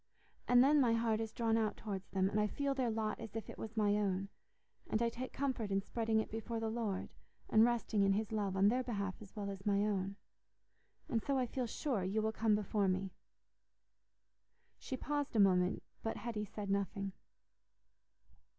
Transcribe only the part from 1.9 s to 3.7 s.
them, and I feel their lot as if it